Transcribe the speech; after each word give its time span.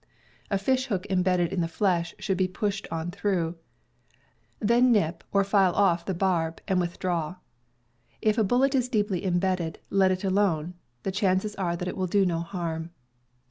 A 0.49 0.57
fish 0.57 0.87
hook 0.87 1.05
imbedded 1.11 1.53
in 1.53 1.61
the 1.61 1.67
flesh 1.67 2.15
should 2.17 2.35
be 2.37 2.47
pushed 2.47 2.87
on 2.91 3.11
through; 3.11 3.59
then 4.59 4.91
nip 4.91 5.23
or 5.31 5.43
file 5.43 5.73
off 5.75 6.05
the 6.05 6.15
barb, 6.15 6.59
and 6.67 6.79
withdraw. 6.81 7.35
If 8.19 8.39
a 8.39 8.43
bullet 8.43 8.73
is 8.73 8.89
deeply 8.89 9.23
imbedded, 9.23 9.77
let 9.91 10.09
it 10.09 10.23
alone; 10.23 10.73
the 11.03 11.11
chances 11.11 11.55
are 11.55 11.75
that 11.75 11.87
it 11.87 11.95
will 11.95 12.07
do 12.07 12.25
no 12.25 12.39
harm. 12.39 12.89